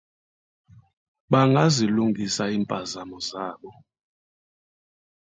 They 1.29 1.37
can 1.37 2.15
fix 2.15 2.37
their 2.95 3.05
mistake 3.05 3.55